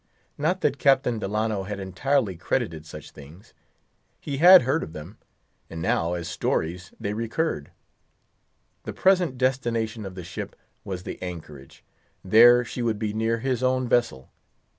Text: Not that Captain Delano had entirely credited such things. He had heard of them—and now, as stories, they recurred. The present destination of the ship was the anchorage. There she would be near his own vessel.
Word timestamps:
Not 0.35 0.61
that 0.61 0.79
Captain 0.79 1.19
Delano 1.19 1.61
had 1.61 1.79
entirely 1.79 2.35
credited 2.35 2.87
such 2.87 3.11
things. 3.11 3.53
He 4.19 4.37
had 4.37 4.63
heard 4.63 4.81
of 4.81 4.93
them—and 4.93 5.79
now, 5.79 6.15
as 6.15 6.27
stories, 6.27 6.91
they 6.99 7.13
recurred. 7.13 7.69
The 8.85 8.93
present 8.93 9.37
destination 9.37 10.03
of 10.07 10.15
the 10.15 10.23
ship 10.23 10.55
was 10.83 11.03
the 11.03 11.21
anchorage. 11.21 11.83
There 12.25 12.65
she 12.65 12.81
would 12.81 12.97
be 12.97 13.13
near 13.13 13.41
his 13.41 13.61
own 13.61 13.87
vessel. 13.87 14.31